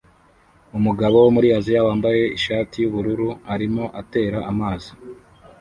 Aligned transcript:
Umugabo 0.77 1.15
wo 1.23 1.29
muri 1.35 1.47
Aziya 1.57 1.87
wambaye 1.87 2.21
ishati 2.37 2.75
yubururu 2.79 3.27
arimo 3.53 3.83
atera 4.01 4.39
amazi 4.51 4.89